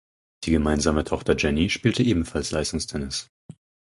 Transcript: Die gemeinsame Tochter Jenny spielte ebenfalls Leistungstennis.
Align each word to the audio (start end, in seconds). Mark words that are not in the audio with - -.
Die 0.45 0.49
gemeinsame 0.49 1.03
Tochter 1.03 1.35
Jenny 1.37 1.69
spielte 1.69 2.01
ebenfalls 2.01 2.49
Leistungstennis. 2.49 3.29